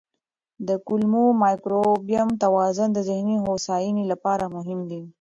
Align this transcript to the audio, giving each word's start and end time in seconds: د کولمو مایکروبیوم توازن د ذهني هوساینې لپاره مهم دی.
د 0.67 0.69
کولمو 0.87 1.23
مایکروبیوم 1.43 2.29
توازن 2.43 2.89
د 2.93 2.99
ذهني 3.09 3.35
هوساینې 3.45 4.03
لپاره 4.11 4.45
مهم 4.55 4.79
دی. 4.91 5.01